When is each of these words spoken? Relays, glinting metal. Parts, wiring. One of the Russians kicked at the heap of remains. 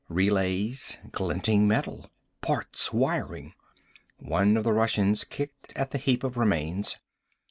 Relays, 0.09 0.97
glinting 1.11 1.67
metal. 1.67 2.09
Parts, 2.41 2.91
wiring. 2.91 3.53
One 4.17 4.57
of 4.57 4.63
the 4.63 4.73
Russians 4.73 5.23
kicked 5.23 5.77
at 5.77 5.91
the 5.91 5.99
heap 5.99 6.23
of 6.23 6.37
remains. 6.37 6.97